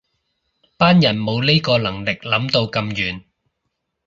[0.77, 3.21] 班人冇呢個能力諗到咁遠